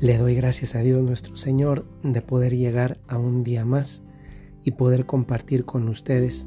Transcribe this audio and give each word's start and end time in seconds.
Le 0.00 0.16
doy 0.16 0.34
gracias 0.34 0.74
a 0.76 0.80
Dios 0.80 1.02
nuestro 1.02 1.36
Señor 1.36 1.84
de 2.02 2.22
poder 2.22 2.56
llegar 2.56 2.98
a 3.06 3.18
un 3.18 3.44
día 3.44 3.66
más 3.66 4.00
y 4.64 4.70
poder 4.70 5.04
compartir 5.04 5.66
con 5.66 5.90
ustedes 5.90 6.46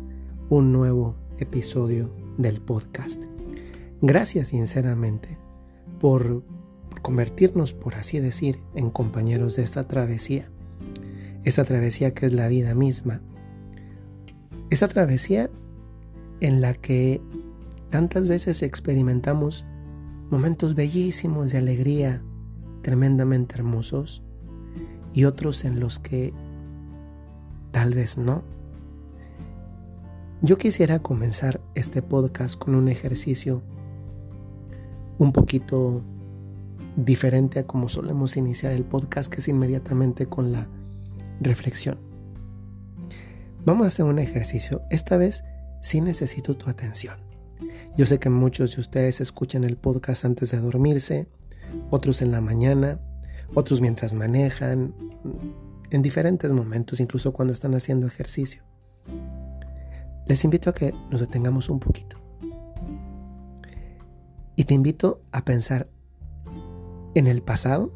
un 0.49 0.71
nuevo 0.71 1.15
episodio 1.37 2.11
del 2.39 2.61
podcast. 2.61 3.25
Gracias 4.01 4.47
sinceramente 4.47 5.37
por 6.00 6.43
convertirnos, 7.04 7.73
por 7.73 7.93
así 7.93 8.19
decir, 8.19 8.59
en 8.73 8.89
compañeros 8.89 9.55
de 9.55 9.61
esta 9.61 9.88
travesía. 9.88 10.49
Esta 11.43 11.63
travesía 11.63 12.15
que 12.15 12.25
es 12.25 12.33
la 12.33 12.47
vida 12.47 12.73
misma. 12.73 13.21
Esta 14.71 14.88
travesía 14.88 15.51
en 16.39 16.59
la 16.59 16.73
que 16.73 17.21
tantas 17.92 18.28
veces 18.28 18.64
experimentamos 18.64 19.64
momentos 20.31 20.73
bellísimos 20.73 21.51
de 21.51 21.59
alegría, 21.59 22.23
tremendamente 22.83 23.55
hermosos 23.55 24.21
y 25.14 25.23
otros 25.23 25.65
en 25.65 25.79
los 25.79 25.97
que 25.97 26.33
tal 27.71 27.96
vez 27.96 28.19
no. 28.19 28.43
Yo 30.42 30.57
quisiera 30.57 31.00
comenzar 31.00 31.61
este 31.73 32.03
podcast 32.03 32.56
con 32.58 32.75
un 32.75 32.89
ejercicio 32.89 33.64
un 35.17 35.31
poquito 35.31 36.03
diferente 36.95 37.59
a 37.59 37.64
como 37.64 37.89
solemos 37.89 38.38
iniciar 38.38 38.73
el 38.73 38.84
podcast, 38.84 39.31
que 39.31 39.39
es 39.39 39.47
inmediatamente 39.47 40.28
con 40.28 40.52
la 40.52 40.67
reflexión. 41.39 41.97
Vamos 43.66 43.86
a 43.86 43.88
hacer 43.88 44.06
un 44.06 44.20
ejercicio. 44.20 44.81
Esta 44.92 45.17
vez 45.17 45.44
sí 45.81 46.02
necesito 46.02 46.56
tu 46.56 46.70
atención. 46.70 47.17
Yo 47.95 48.06
sé 48.06 48.20
que 48.20 48.30
muchos 48.30 48.75
de 48.75 48.81
ustedes 48.81 49.22
escuchan 49.22 49.64
el 49.64 49.78
podcast 49.78 50.26
antes 50.26 50.52
de 50.52 50.59
dormirse, 50.59 51.30
otros 51.90 52.22
en 52.22 52.32
la 52.32 52.42
mañana, 52.42 53.00
otros 53.54 53.82
mientras 53.82 54.14
manejan, 54.14 54.94
en 55.90 56.02
diferentes 56.02 56.52
momentos, 56.52 57.00
incluso 57.00 57.34
cuando 57.34 57.54
están 57.54 57.76
haciendo 57.76 58.08
ejercicio. 58.08 58.64
Les 60.26 60.44
invito 60.44 60.70
a 60.70 60.74
que 60.74 60.94
nos 61.10 61.22
detengamos 61.22 61.70
un 61.70 61.80
poquito. 61.80 62.18
Y 64.56 64.64
te 64.66 64.74
invito 64.74 65.22
a 65.32 65.44
pensar 65.44 65.88
en 67.16 67.28
el 67.28 67.42
pasado, 67.42 67.92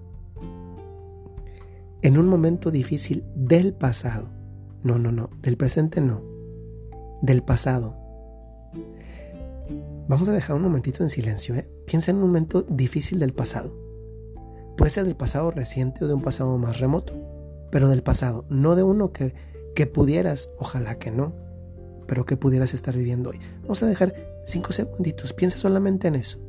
en 2.02 2.18
un 2.18 2.28
momento 2.28 2.72
difícil 2.72 3.26
del 3.36 3.74
pasado. 3.74 4.30
No, 4.84 5.00
no, 5.00 5.12
no, 5.12 5.30
del 5.42 5.58
presente 5.58 6.02
no, 6.02 6.22
del 7.22 7.42
pasado. 7.44 8.07
Vamos 10.08 10.30
a 10.30 10.32
dejar 10.32 10.56
un 10.56 10.62
momentito 10.62 11.04
en 11.04 11.10
silencio, 11.10 11.54
¿eh? 11.56 11.70
Piensa 11.86 12.12
en 12.12 12.18
un 12.18 12.24
momento 12.24 12.62
difícil 12.62 13.20
del 13.20 13.34
pasado. 13.34 13.76
Puede 14.78 14.90
ser 14.90 15.04
del 15.04 15.18
pasado 15.18 15.52
reciente 15.52 16.06
o 16.06 16.08
de 16.08 16.14
un 16.14 16.22
pasado 16.22 16.58
más 16.58 16.80
remoto, 16.80 17.14
pero 17.72 17.90
del 17.90 18.04
pasado, 18.04 18.46
no 18.50 18.78
de 18.78 18.84
uno 18.84 19.12
que, 19.12 19.34
que 19.76 19.86
pudieras, 19.86 20.50
ojalá 20.58 20.98
que 20.98 21.12
no, 21.12 21.36
pero 22.08 22.26
que 22.26 22.38
pudieras 22.38 22.74
estar 22.74 22.96
viviendo 22.96 23.32
hoy. 23.32 23.40
Vamos 23.64 23.84
a 23.84 23.88
dejar 23.88 24.16
cinco 24.46 24.72
segunditos, 24.72 25.34
piensa 25.34 25.58
solamente 25.58 26.08
en 26.08 26.16
eso. 26.16 26.40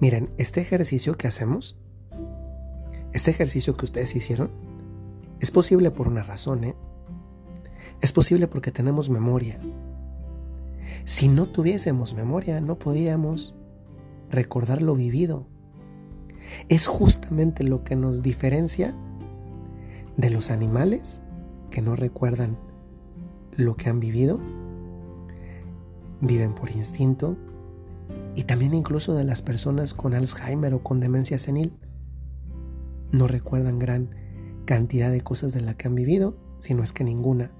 Miren, 0.00 0.30
este 0.38 0.62
ejercicio 0.62 1.18
que 1.18 1.28
hacemos, 1.28 1.76
este 3.12 3.30
ejercicio 3.30 3.76
que 3.76 3.84
ustedes 3.84 4.16
hicieron, 4.16 4.75
es 5.40 5.50
posible 5.50 5.90
por 5.90 6.08
una 6.08 6.22
razón, 6.22 6.64
¿eh? 6.64 6.74
Es 8.00 8.12
posible 8.12 8.46
porque 8.46 8.70
tenemos 8.70 9.08
memoria. 9.08 9.60
Si 11.04 11.28
no 11.28 11.46
tuviésemos 11.46 12.14
memoria, 12.14 12.60
no 12.60 12.78
podíamos 12.78 13.54
recordar 14.30 14.82
lo 14.82 14.94
vivido. 14.94 15.46
Es 16.68 16.86
justamente 16.86 17.64
lo 17.64 17.84
que 17.84 17.96
nos 17.96 18.22
diferencia 18.22 18.94
de 20.16 20.30
los 20.30 20.50
animales 20.50 21.20
que 21.70 21.82
no 21.82 21.96
recuerdan 21.96 22.56
lo 23.56 23.76
que 23.76 23.88
han 23.88 24.00
vivido, 24.00 24.38
viven 26.20 26.54
por 26.54 26.70
instinto, 26.70 27.36
y 28.34 28.44
también 28.44 28.74
incluso 28.74 29.14
de 29.14 29.24
las 29.24 29.42
personas 29.42 29.94
con 29.94 30.14
Alzheimer 30.14 30.74
o 30.74 30.82
con 30.82 31.00
demencia 31.00 31.38
senil. 31.38 31.72
No 33.12 33.26
recuerdan 33.26 33.78
gran 33.78 34.10
cantidad 34.66 35.10
de 35.10 35.22
cosas 35.22 35.54
de 35.54 35.62
la 35.62 35.74
que 35.74 35.88
han 35.88 35.94
vivido, 35.94 36.36
sino 36.58 36.82
es 36.82 36.92
que 36.92 37.04
ninguna. 37.04 37.52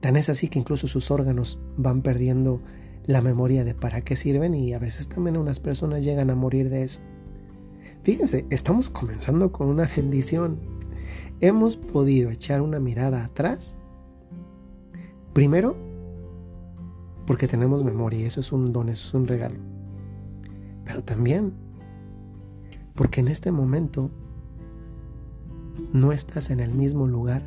Tan 0.00 0.16
es 0.16 0.28
así 0.28 0.48
que 0.48 0.60
incluso 0.60 0.86
sus 0.86 1.10
órganos 1.10 1.58
van 1.76 2.02
perdiendo 2.02 2.60
la 3.04 3.20
memoria 3.20 3.64
de 3.64 3.74
para 3.74 4.02
qué 4.02 4.14
sirven 4.14 4.54
y 4.54 4.72
a 4.72 4.78
veces 4.78 5.08
también 5.08 5.36
unas 5.36 5.58
personas 5.58 6.04
llegan 6.04 6.30
a 6.30 6.36
morir 6.36 6.70
de 6.70 6.82
eso. 6.82 7.00
Fíjense, 8.04 8.46
estamos 8.50 8.90
comenzando 8.90 9.50
con 9.50 9.66
una 9.66 9.88
bendición. 9.96 10.60
Hemos 11.40 11.76
podido 11.76 12.30
echar 12.30 12.62
una 12.62 12.78
mirada 12.78 13.24
atrás. 13.24 13.74
Primero, 15.32 15.76
porque 17.26 17.48
tenemos 17.48 17.84
memoria 17.84 18.20
y 18.20 18.24
eso 18.24 18.40
es 18.40 18.52
un 18.52 18.72
don, 18.72 18.88
eso 18.88 19.08
es 19.08 19.14
un 19.14 19.26
regalo. 19.26 19.58
Pero 20.84 21.02
también 21.02 21.54
porque 22.94 23.20
en 23.20 23.28
este 23.28 23.52
momento 23.52 24.10
no 25.92 26.12
estás 26.12 26.50
en 26.50 26.60
el 26.60 26.72
mismo 26.72 27.06
lugar 27.06 27.42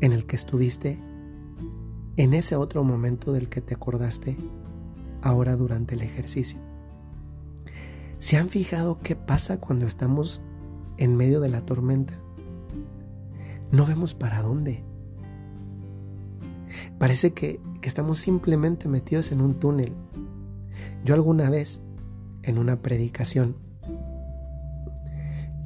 en 0.00 0.12
el 0.12 0.26
que 0.26 0.36
estuviste 0.36 0.98
en 2.16 2.34
ese 2.34 2.56
otro 2.56 2.84
momento 2.84 3.32
del 3.32 3.48
que 3.48 3.60
te 3.60 3.74
acordaste 3.74 4.36
ahora 5.22 5.56
durante 5.56 5.94
el 5.94 6.02
ejercicio. 6.02 6.58
¿Se 8.18 8.36
han 8.36 8.48
fijado 8.48 8.98
qué 9.00 9.16
pasa 9.16 9.60
cuando 9.60 9.86
estamos 9.86 10.42
en 10.98 11.16
medio 11.16 11.40
de 11.40 11.48
la 11.48 11.64
tormenta? 11.64 12.14
No 13.72 13.86
vemos 13.86 14.14
para 14.14 14.42
dónde. 14.42 14.84
Parece 16.98 17.32
que, 17.32 17.60
que, 17.80 17.88
estamos 17.88 18.18
simplemente 18.18 18.88
metidos 18.88 19.32
en 19.32 19.40
un 19.40 19.54
túnel. 19.54 19.94
Yo 21.04 21.14
alguna 21.14 21.48
vez, 21.48 21.80
en 22.42 22.58
una 22.58 22.82
predicación, 22.82 23.56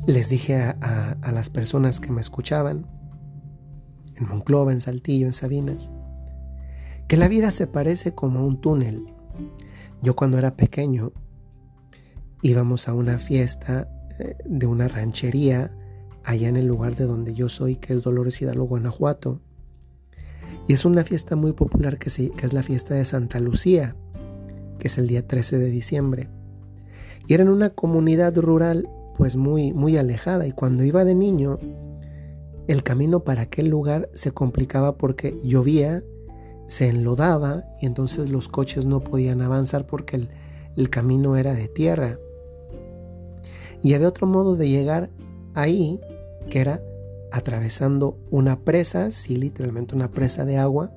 les 0.06 0.28
dije 0.28 0.56
a, 0.56 1.16
las 1.32 1.50
personas 1.50 2.00
que 2.00 2.12
me 2.12 2.20
escuchaban, 2.20 2.86
en 4.16 4.28
Monclova, 4.28 4.72
en 4.72 4.80
Saltillo, 4.80 5.26
en 5.26 5.32
Sabinas, 5.32 5.90
que 7.08 7.16
la 7.16 7.28
vida 7.28 7.50
se 7.50 7.66
parece 7.66 8.14
como 8.14 8.40
a 8.40 8.42
un 8.42 8.60
túnel. 8.60 9.06
Yo 10.02 10.14
cuando 10.14 10.38
era 10.38 10.56
pequeño 10.56 11.12
íbamos 12.42 12.88
a 12.88 12.94
una 12.94 13.18
fiesta 13.18 13.88
eh, 14.18 14.36
de 14.44 14.66
una 14.66 14.88
ranchería 14.88 15.74
allá 16.22 16.48
en 16.48 16.56
el 16.56 16.66
lugar 16.66 16.94
de 16.94 17.04
donde 17.04 17.34
yo 17.34 17.48
soy, 17.48 17.76
que 17.76 17.94
es 17.94 18.02
Dolores 18.02 18.40
Hidalgo, 18.40 18.64
Guanajuato. 18.64 19.40
Y 20.68 20.74
es 20.74 20.84
una 20.84 21.04
fiesta 21.04 21.36
muy 21.36 21.52
popular 21.52 21.98
que, 21.98 22.10
que 22.10 22.46
es 22.46 22.52
la 22.52 22.62
fiesta 22.62 22.94
de 22.94 23.04
Santa 23.04 23.40
Lucía, 23.40 23.96
que 24.78 24.88
es 24.88 24.98
el 24.98 25.06
día 25.06 25.26
13 25.26 25.58
de 25.58 25.70
diciembre. 25.70 26.28
Y 27.26 27.34
era 27.34 27.42
en 27.42 27.48
una 27.48 27.70
comunidad 27.70 28.36
rural 28.36 28.86
pues 29.16 29.36
muy, 29.36 29.72
muy 29.72 29.96
alejada. 29.96 30.46
Y 30.46 30.52
cuando 30.52 30.84
iba 30.84 31.04
de 31.04 31.14
niño, 31.14 31.58
el 32.66 32.82
camino 32.82 33.20
para 33.20 33.42
aquel 33.42 33.68
lugar 33.68 34.08
se 34.14 34.32
complicaba 34.32 34.96
porque 34.96 35.38
llovía 35.42 36.02
se 36.66 36.88
enlodaba 36.88 37.64
y 37.80 37.86
entonces 37.86 38.30
los 38.30 38.48
coches 38.48 38.86
no 38.86 39.00
podían 39.00 39.42
avanzar 39.42 39.86
porque 39.86 40.28
el, 40.74 40.90
camino 40.90 41.36
era 41.36 41.54
de 41.54 41.68
tierra. 41.68 42.18
Y 43.82 43.94
había 43.94 44.08
otro 44.08 44.26
modo 44.26 44.56
de 44.56 44.68
llegar 44.68 45.10
ahí 45.54 46.00
que 46.48 46.60
era 46.60 46.82
atravesando 47.30 48.16
una 48.30 48.60
presa, 48.60 49.10
sí, 49.10 49.36
literalmente 49.36 49.94
una 49.94 50.10
presa 50.10 50.44
de 50.44 50.56
agua, 50.56 50.90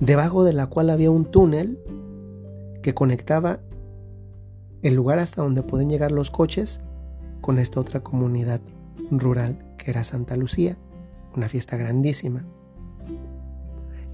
debajo 0.00 0.44
de 0.44 0.52
la 0.52 0.66
cual 0.66 0.90
había 0.90 1.10
un 1.10 1.26
túnel 1.26 1.78
que 2.82 2.92
conectaba 2.92 3.60
el 4.82 4.94
lugar 4.94 5.18
hasta 5.18 5.42
donde 5.42 5.62
pueden 5.62 5.88
llegar 5.88 6.10
los 6.10 6.30
coches 6.30 6.80
con 7.46 7.58
esta 7.58 7.80
otra 7.80 8.00
comunidad 8.00 8.60
rural 9.10 9.74
que 9.78 9.90
era 9.90 10.04
Santa 10.04 10.36
Lucía, 10.36 10.76
una 11.34 11.48
fiesta 11.48 11.78
grandísima 11.78 12.44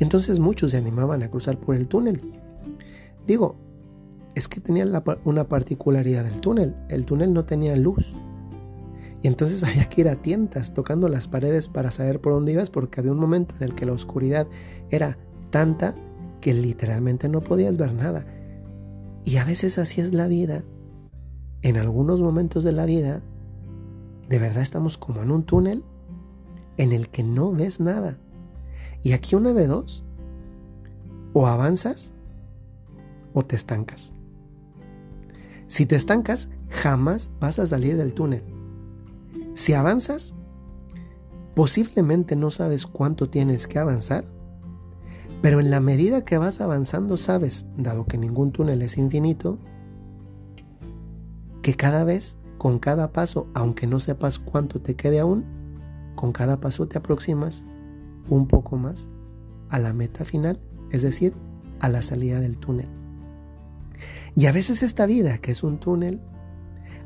entonces 0.03 0.41
muchos 0.41 0.73
se 0.73 0.77
animaban 0.77 1.23
a 1.23 1.29
cruzar 1.29 1.59
por 1.59 1.77
el 1.77 1.87
túnel. 1.87 2.21
Digo, 3.27 3.57
es 4.35 4.49
que 4.49 4.61
tenía 4.61 4.85
una 5.25 5.45
particularidad 5.45 6.25
del 6.25 6.41
túnel. 6.41 6.75
El 6.89 7.05
túnel 7.05 7.33
no 7.33 7.45
tenía 7.45 7.77
luz. 7.77 8.13
Y 9.23 9.29
entonces 9.29 9.63
había 9.65 9.85
que 9.85 10.01
ir 10.01 10.09
a 10.09 10.17
tientas 10.17 10.75
tocando 10.75 11.09
las 11.09 11.29
paredes 11.29 11.69
para 11.69 11.91
saber 11.93 12.21
por 12.21 12.33
dónde 12.33 12.53
ibas 12.53 12.71
porque 12.71 13.01
había 13.01 13.13
un 13.13 13.21
momento 13.21 13.55
en 13.59 13.65
el 13.65 13.75
que 13.75 13.87
la 13.87 13.93
oscuridad 13.93 14.49
era 14.91 15.19
tanta 15.51 15.95
que 16.41 16.53
literalmente 16.55 17.29
no 17.29 17.41
podías 17.41 17.77
ver 17.77 17.93
nada. 17.93 18.27
Y 19.25 19.37
a 19.37 19.45
veces 19.45 19.79
así 19.79 20.01
es 20.01 20.13
la 20.13 20.27
vida. 20.27 20.65
En 21.63 21.77
algunos 21.77 22.21
momentos 22.21 22.65
de 22.65 22.73
la 22.73 22.85
vida, 22.87 23.23
de 24.29 24.39
verdad 24.39 24.63
estamos 24.63 24.99
como 24.99 25.23
en 25.23 25.31
un 25.31 25.45
túnel 25.45 25.85
en 26.77 26.93
el 26.93 27.09
que 27.09 27.23
no 27.23 27.53
ves 27.53 27.81
nada. 27.81 28.19
Y 29.03 29.13
aquí 29.13 29.37
una 29.37 29.53
de 29.53 29.67
dos. 29.67 30.05
O 31.33 31.47
avanzas 31.47 32.13
o 33.33 33.45
te 33.45 33.57
estancas. 33.57 34.13
Si 35.67 35.87
te 35.87 35.97
estancas, 35.97 36.49
jamás 36.69 37.31
vas 37.41 37.59
a 37.59 37.67
salir 37.67 37.97
del 37.97 38.13
túnel. 38.13 38.43
Si 39.55 39.73
avanzas, 39.73 40.35
posiblemente 41.55 42.37
no 42.37 42.51
sabes 42.51 42.87
cuánto 42.87 43.31
tienes 43.31 43.67
que 43.67 43.79
avanzar, 43.79 44.25
pero 45.41 45.61
en 45.61 45.71
la 45.71 45.81
medida 45.81 46.25
que 46.25 46.39
vas 46.39 46.61
avanzando 46.61 47.17
sabes, 47.17 47.67
dado 47.77 48.05
que 48.05 48.19
ningún 48.19 48.53
túnel 48.53 48.83
es 48.83 48.99
infinito, 48.99 49.59
que 51.63 51.75
cada 51.75 52.05
vez, 52.05 52.37
con 52.59 52.79
cada 52.79 53.13
paso, 53.13 53.49
aunque 53.55 53.87
no 53.87 54.01
sepas 54.01 54.39
cuánto 54.39 54.81
te 54.81 54.95
quede 54.95 55.21
aún, 55.21 55.45
con 56.15 56.33
cada 56.33 56.61
paso 56.61 56.87
te 56.89 56.99
aproximas 56.99 57.65
un 58.29 58.47
poco 58.47 58.77
más 58.77 59.09
a 59.69 59.79
la 59.79 59.93
meta 59.93 60.25
final, 60.25 60.61
es 60.91 61.03
decir, 61.03 61.35
a 61.81 61.89
la 61.89 62.03
salida 62.03 62.41
del 62.41 62.59
túnel. 62.59 62.89
Y 64.35 64.47
a 64.47 64.53
veces 64.53 64.83
esta 64.83 65.07
vida, 65.07 65.39
que 65.39 65.53
es 65.53 65.63
un 65.63 65.79
túnel, 65.79 66.21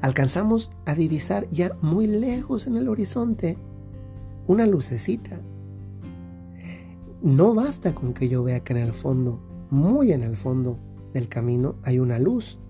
alcanzamos 0.00 0.72
a 0.84 0.94
divisar 0.94 1.48
ya 1.50 1.76
muy 1.80 2.06
lejos 2.06 2.66
en 2.66 2.76
el 2.76 2.88
horizonte 2.88 3.58
una 4.46 4.66
lucecita. 4.66 5.40
No 7.22 7.54
basta 7.54 7.94
con 7.94 8.14
que 8.14 8.28
yo 8.28 8.44
vea 8.44 8.60
que 8.60 8.72
en 8.72 8.78
el 8.80 8.92
fondo, 8.92 9.40
muy 9.70 10.12
en 10.12 10.22
el 10.22 10.36
fondo 10.36 10.78
del 11.12 11.28
camino, 11.28 11.76
hay 11.82 11.98
una 11.98 12.18
luz. 12.18 12.60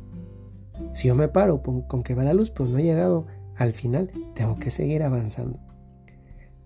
Si 0.92 1.08
yo 1.08 1.14
me 1.14 1.28
paro 1.28 1.62
con 1.62 2.02
que 2.02 2.14
va 2.14 2.24
la 2.24 2.34
luz, 2.34 2.50
pues 2.50 2.70
no 2.70 2.78
he 2.78 2.82
llegado 2.82 3.26
al 3.56 3.72
final, 3.72 4.10
tengo 4.34 4.58
que 4.58 4.70
seguir 4.70 5.02
avanzando. 5.02 5.58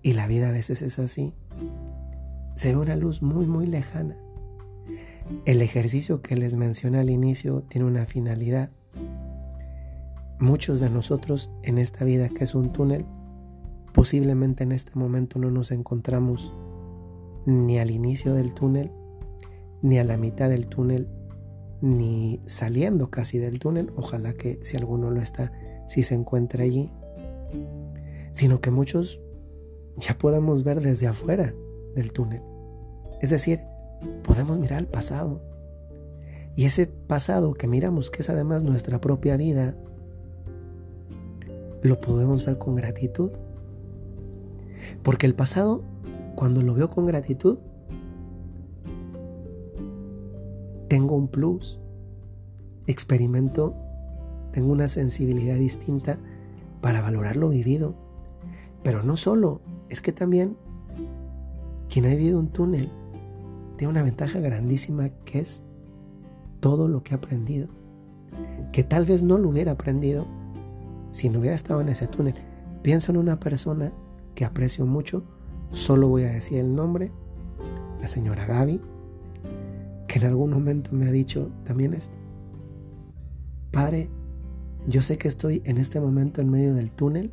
Y 0.03 0.15
la 0.15 0.27
vida 0.27 0.49
a 0.49 0.53
veces 0.53 0.83
es 0.83 0.99
así. 0.99 1.35
Se 2.55 2.71
ve 2.71 2.77
una 2.77 2.97
luz 2.97 3.23
muy, 3.23 3.47
muy 3.47 3.67
lejana. 3.67 4.17
El 5.45 5.63
ejercicio 5.63 6.23
que 6.23 6.37
les 6.37 6.57
mencioné 6.57 6.99
al 6.99 7.11
inicio 7.11 7.63
tiene 7.63 7.87
una 7.87 8.07
finalidad. 8.07 8.71
Muchos 10.39 10.81
de 10.81 10.91
nosotros 10.91 11.53
en 11.63 11.79
esta 11.79 12.05
vida 12.05 12.29
que 12.29 12.45
es 12.45 12.55
un 12.55 12.73
túnel, 12.73 13.05
posiblemente 13.93 14.65
en 14.65 14.73
este 14.73 14.93
momento 14.99 15.39
no 15.39 15.51
nos 15.51 15.71
encontramos 15.71 16.53
ni 17.47 17.79
al 17.79 17.91
inicio 17.91 18.35
del 18.35 18.53
túnel, 18.55 18.91
ni 19.83 19.99
a 19.99 20.05
la 20.05 20.17
mitad 20.17 20.49
del 20.49 20.67
túnel, 20.67 21.09
ni 21.81 22.41
saliendo 22.47 23.11
casi 23.11 23.39
del 23.39 23.59
túnel, 23.59 23.93
ojalá 23.97 24.35
que 24.35 24.61
si 24.63 24.77
alguno 24.77 25.11
lo 25.11 25.21
está, 25.21 25.53
si 25.89 26.03
se 26.03 26.15
encuentra 26.15 26.65
allí, 26.65 26.91
sino 28.33 28.61
que 28.61 28.71
muchos 28.71 29.21
ya 29.97 30.17
podemos 30.17 30.65
ver 30.65 30.81
desde 30.81 31.07
afuera 31.07 31.55
del 31.95 32.13
túnel. 32.13 32.43
Es 33.21 33.31
decir, 33.31 33.61
podemos 34.23 34.59
mirar 34.59 34.79
al 34.79 34.87
pasado. 34.87 35.43
Y 36.57 36.65
ese 36.65 36.87
pasado 36.87 37.55
que 37.55 37.69
miramos, 37.69 38.11
que 38.11 38.23
es 38.23 38.31
además 38.31 38.65
nuestra 38.65 39.01
propia 39.01 39.37
vida, 39.37 39.77
lo 41.83 42.01
podemos 42.01 42.45
ver 42.45 42.59
con 42.59 42.75
gratitud. 42.75 43.33
Porque 45.03 45.27
el 45.27 45.35
pasado, 45.35 45.85
cuando 46.35 46.63
lo 46.63 46.75
veo 46.75 46.91
con 46.91 47.07
gratitud, 47.07 47.59
tengo 50.91 51.15
un 51.15 51.29
plus, 51.29 51.79
experimento, 52.89 53.77
tengo 54.51 54.73
una 54.73 54.89
sensibilidad 54.89 55.55
distinta 55.55 56.19
para 56.81 57.01
valorar 57.01 57.37
lo 57.37 57.49
vivido. 57.49 57.95
Pero 58.83 59.05
no 59.05 59.17
solo, 59.17 59.61
es 59.89 60.01
que 60.01 60.11
también 60.11 60.57
quien 61.89 62.07
ha 62.07 62.09
vivido 62.09 62.41
un 62.41 62.49
túnel 62.49 62.91
tiene 63.77 63.93
una 63.93 64.03
ventaja 64.03 64.41
grandísima 64.41 65.11
que 65.25 65.39
es 65.39 65.63
todo 66.59 66.89
lo 66.89 67.05
que 67.05 67.15
ha 67.15 67.19
aprendido. 67.19 67.69
Que 68.73 68.83
tal 68.83 69.07
vez 69.07 69.23
no 69.23 69.39
lo 69.39 69.49
hubiera 69.49 69.71
aprendido 69.73 70.27
si 71.13 71.29
no 71.29 71.39
hubiera 71.39 71.55
estado 71.55 71.83
en 71.83 71.89
ese 71.91 72.09
túnel. 72.09 72.35
Pienso 72.83 73.13
en 73.13 73.19
una 73.19 73.39
persona 73.39 73.93
que 74.35 74.45
aprecio 74.45 74.87
mucho, 74.87 75.23
solo 75.71 76.09
voy 76.09 76.25
a 76.25 76.33
decir 76.33 76.59
el 76.59 76.75
nombre, 76.75 77.13
la 78.01 78.09
señora 78.09 78.45
Gaby, 78.45 78.81
que 80.11 80.19
en 80.19 80.27
algún 80.27 80.51
momento 80.51 80.91
me 80.93 81.07
ha 81.07 81.13
dicho 81.13 81.53
también 81.63 81.95
esto. 81.95 82.17
Padre, 83.71 84.11
yo 84.89 85.03
sé 85.03 85.19
que 85.19 85.29
estoy 85.29 85.63
en 85.65 85.77
este 85.77 86.01
momento 86.01 86.41
en 86.41 86.51
medio 86.51 86.75
del 86.75 86.91
túnel, 86.91 87.33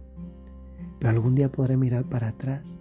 pero 1.00 1.10
algún 1.10 1.34
día 1.34 1.52
podré 1.52 1.76
mirar 1.76 2.08
para 2.08 2.28
atrás. 2.28 2.78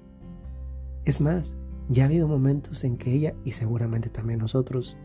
Es 1.07 1.23
más, 1.23 1.57
ya 1.89 2.03
ha 2.03 2.07
habido 2.07 2.29
momentos 2.29 2.85
en 2.85 2.99
que 2.99 3.11
ella, 3.11 3.35
y 3.43 3.53
seguramente 3.53 4.11
también 4.11 4.41
nosotros, 4.41 4.99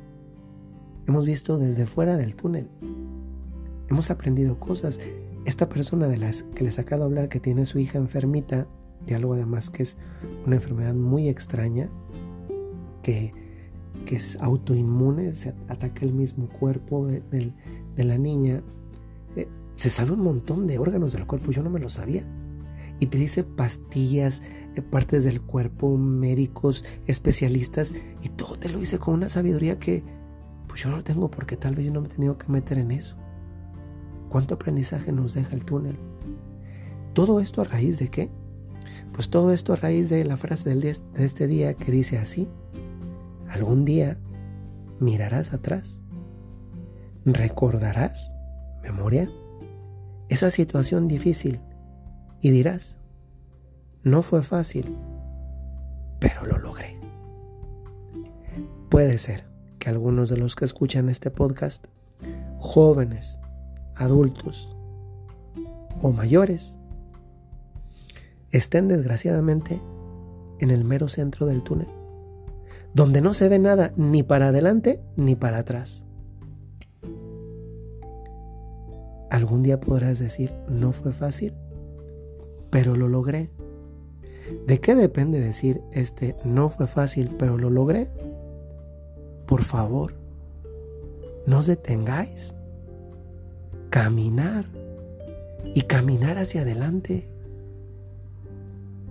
hemos 1.07 1.25
visto 1.25 1.57
desde 1.57 1.85
fuera 1.85 2.17
del 2.17 2.35
túnel. 2.35 2.69
Hemos 3.89 4.11
aprendido 4.11 4.59
cosas. 4.59 4.99
Esta 5.45 5.69
persona 5.69 6.09
de 6.09 6.17
las 6.17 6.43
que 6.43 6.65
les 6.65 6.79
acabo 6.79 7.03
de 7.03 7.05
hablar 7.05 7.29
que 7.29 7.39
tiene 7.39 7.65
su 7.65 7.79
hija 7.79 7.97
enfermita, 7.97 8.67
de 9.07 9.15
algo 9.15 9.35
además 9.35 9.69
que 9.69 9.83
es 9.83 9.95
una 10.45 10.57
enfermedad 10.57 10.95
muy 10.95 11.29
extraña, 11.29 11.89
que, 13.03 13.40
que 14.05 14.15
es 14.15 14.37
autoinmune, 14.41 15.33
se 15.33 15.49
ataca 15.67 16.05
el 16.05 16.13
mismo 16.13 16.47
cuerpo 16.47 17.07
de, 17.07 17.53
la 17.97 18.17
niña. 18.17 18.61
Eh, 19.35 19.47
se 19.73 19.89
sabe 19.89 20.11
un 20.11 20.21
montón 20.21 20.67
de 20.67 20.79
órganos 20.79 21.13
del 21.13 21.25
cuerpo, 21.25 21.51
yo 21.51 21.63
no 21.63 21.69
me 21.69 21.79
lo 21.79 21.89
sabía 21.89 22.25
y 23.01 23.07
te 23.07 23.17
dice 23.17 23.43
pastillas, 23.43 24.43
eh, 24.75 24.81
partes 24.83 25.23
del 25.23 25.41
cuerpo, 25.41 25.97
médicos, 25.97 26.85
especialistas, 27.07 27.93
y 28.21 28.29
todo 28.29 28.57
te 28.57 28.69
lo 28.69 28.79
dice 28.79 28.99
con 28.99 29.15
una 29.15 29.27
sabiduría 29.27 29.79
que 29.79 30.03
pues 30.67 30.83
yo 30.83 30.89
no 30.89 30.97
lo 30.97 31.03
tengo 31.03 31.29
porque 31.29 31.57
tal 31.57 31.75
vez 31.75 31.87
yo 31.87 31.91
no 31.91 32.01
me 32.01 32.07
he 32.07 32.11
tenido 32.11 32.37
que 32.37 32.47
meter 32.47 32.77
en 32.77 32.91
eso. 32.91 33.17
¿Cuánto 34.29 34.53
aprendizaje 34.53 35.11
nos 35.11 35.33
deja 35.33 35.55
el 35.55 35.65
túnel? 35.65 35.97
¿Todo 37.13 37.39
esto 37.39 37.61
a 37.61 37.65
raíz 37.65 37.97
de 37.97 38.09
qué? 38.09 38.29
Pues 39.13 39.29
todo 39.29 39.51
esto 39.51 39.73
a 39.73 39.77
raíz 39.77 40.09
de 40.09 40.23
la 40.23 40.37
frase 40.37 40.69
del 40.69 40.79
de 40.79 40.95
este 41.17 41.47
día 41.47 41.73
que 41.73 41.91
dice 41.91 42.19
así, 42.19 42.47
algún 43.51 43.85
día 43.85 44.17
mirarás 44.99 45.53
atrás, 45.53 45.99
recordarás, 47.25 48.31
memoria, 48.81 49.29
esa 50.29 50.51
situación 50.51 51.07
difícil 51.07 51.59
y 52.39 52.51
dirás, 52.51 52.97
no 54.03 54.21
fue 54.21 54.41
fácil, 54.41 54.97
pero 56.19 56.45
lo 56.45 56.57
logré. 56.57 56.97
Puede 58.89 59.17
ser 59.17 59.45
que 59.79 59.89
algunos 59.89 60.29
de 60.29 60.37
los 60.37 60.55
que 60.55 60.65
escuchan 60.65 61.09
este 61.09 61.29
podcast, 61.29 61.85
jóvenes, 62.59 63.39
adultos 63.95 64.75
o 66.01 66.11
mayores, 66.11 66.77
estén 68.51 68.87
desgraciadamente 68.87 69.81
en 70.59 70.69
el 70.69 70.85
mero 70.85 71.09
centro 71.09 71.45
del 71.45 71.63
túnel, 71.63 71.87
donde 72.93 73.21
no 73.21 73.33
se 73.33 73.49
ve 73.49 73.59
nada 73.59 73.93
ni 73.95 74.23
para 74.23 74.49
adelante 74.49 75.01
ni 75.15 75.35
para 75.35 75.59
atrás. 75.59 76.03
Algún 79.29 79.63
día 79.63 79.79
podrás 79.79 80.19
decir, 80.19 80.53
no 80.67 80.91
fue 80.91 81.13
fácil, 81.13 81.53
pero 82.69 82.95
lo 82.95 83.07
logré. 83.07 83.49
¿De 84.67 84.81
qué 84.81 84.95
depende 84.95 85.39
decir 85.39 85.81
este 85.91 86.35
no 86.43 86.67
fue 86.67 86.85
fácil, 86.85 87.33
pero 87.39 87.57
lo 87.57 87.69
logré? 87.69 88.09
Por 89.45 89.63
favor, 89.63 90.13
no 91.45 91.59
os 91.59 91.67
detengáis. 91.67 92.53
Caminar 93.89 94.65
y 95.73 95.81
caminar 95.83 96.37
hacia 96.37 96.61
adelante. 96.61 97.29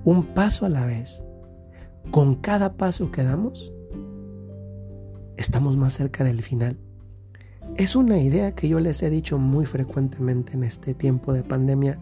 Un 0.05 0.25
paso 0.35 0.67
a 0.67 0.69
la 0.69 0.85
vez. 0.87 1.23
Con 2.11 2.35
cada 2.37 2.77
paso 2.77 3.11
que 3.13 3.23
damos, 3.23 3.73
estamos 5.37 5.77
más 5.77 5.95
cerca 5.95 6.25
del 6.25 6.43
final. 6.43 6.77
Es 7.77 7.95
una 7.97 8.19
idea 8.19 8.53
que 8.53 8.69
yo 8.69 8.81
les 8.81 9.03
he 9.03 9.11
dicho 9.11 9.39
muy 9.39 9.65
frecuentemente 9.65 10.55
en 10.55 10.65
este 10.65 10.95
tiempo 10.95 11.33
de 11.33 11.45
pandemia 11.45 11.99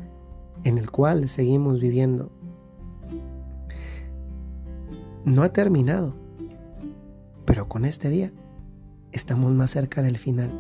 en 0.65 0.79
el 0.79 0.91
cual 0.91 1.29
seguimos 1.29 1.81
viviendo 1.81 2.33
no 5.25 5.43
ha 5.43 5.53
terminado, 5.53 6.15
pero 7.45 7.69
con 7.69 7.85
este 7.85 8.09
día 8.09 8.33
estamos 9.13 9.53
más 9.53 9.71
cerca 9.71 10.03
del 10.03 10.19
final. 10.19 10.51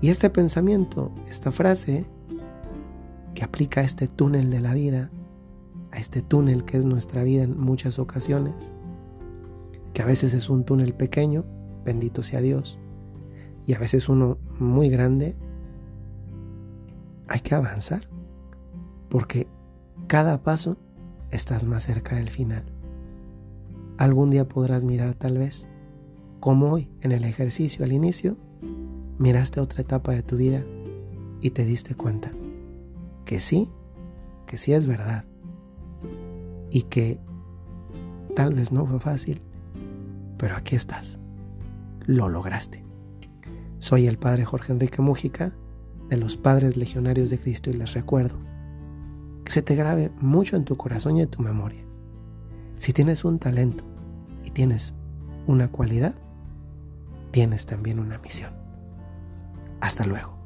Y 0.00 0.08
este 0.08 0.30
pensamiento, 0.30 1.12
esta 1.28 1.52
frase 1.52 2.06
que 3.34 3.44
aplica 3.44 3.80
a 3.80 3.84
este 3.84 4.08
túnel 4.08 4.50
de 4.50 4.60
la 4.60 4.74
vida, 4.74 5.10
a 5.96 5.98
este 5.98 6.20
túnel 6.20 6.64
que 6.64 6.76
es 6.76 6.84
nuestra 6.84 7.24
vida 7.24 7.42
en 7.42 7.58
muchas 7.58 7.98
ocasiones, 7.98 8.54
que 9.94 10.02
a 10.02 10.04
veces 10.04 10.34
es 10.34 10.50
un 10.50 10.64
túnel 10.64 10.92
pequeño, 10.92 11.46
bendito 11.86 12.22
sea 12.22 12.42
Dios, 12.42 12.78
y 13.64 13.72
a 13.72 13.78
veces 13.78 14.10
uno 14.10 14.36
muy 14.60 14.90
grande, 14.90 15.36
hay 17.28 17.40
que 17.40 17.54
avanzar 17.54 18.08
porque 19.08 19.48
cada 20.06 20.42
paso 20.42 20.76
estás 21.30 21.64
más 21.64 21.84
cerca 21.84 22.16
del 22.16 22.28
final. 22.28 22.64
Algún 23.96 24.28
día 24.28 24.46
podrás 24.46 24.84
mirar 24.84 25.14
tal 25.14 25.38
vez, 25.38 25.66
como 26.40 26.72
hoy 26.72 26.90
en 27.00 27.12
el 27.12 27.24
ejercicio 27.24 27.86
al 27.86 27.92
inicio, 27.92 28.36
miraste 29.18 29.60
otra 29.60 29.80
etapa 29.80 30.12
de 30.12 30.22
tu 30.22 30.36
vida 30.36 30.62
y 31.40 31.50
te 31.50 31.64
diste 31.64 31.94
cuenta 31.94 32.32
que 33.24 33.40
sí, 33.40 33.70
que 34.44 34.58
sí 34.58 34.74
es 34.74 34.86
verdad 34.86 35.24
y 36.76 36.82
que 36.82 37.18
tal 38.34 38.52
vez 38.52 38.70
no 38.70 38.84
fue 38.84 39.00
fácil, 39.00 39.40
pero 40.36 40.56
aquí 40.56 40.76
estás, 40.76 41.18
lo 42.04 42.28
lograste. 42.28 42.84
Soy 43.78 44.06
el 44.06 44.18
Padre 44.18 44.44
Jorge 44.44 44.74
Enrique 44.74 45.00
Mújica 45.00 45.54
de 46.10 46.18
los 46.18 46.36
Padres 46.36 46.76
Legionarios 46.76 47.30
de 47.30 47.38
Cristo 47.38 47.70
y 47.70 47.72
les 47.72 47.94
recuerdo 47.94 48.36
que 49.42 49.52
se 49.52 49.62
te 49.62 49.74
grabe 49.74 50.12
mucho 50.20 50.54
en 50.54 50.66
tu 50.66 50.76
corazón 50.76 51.16
y 51.16 51.22
en 51.22 51.30
tu 51.30 51.40
memoria. 51.40 51.82
Si 52.76 52.92
tienes 52.92 53.24
un 53.24 53.38
talento 53.38 53.82
y 54.44 54.50
tienes 54.50 54.92
una 55.46 55.68
cualidad, 55.68 56.14
tienes 57.30 57.64
también 57.64 58.00
una 58.00 58.18
misión. 58.18 58.52
Hasta 59.80 60.04
luego. 60.04 60.36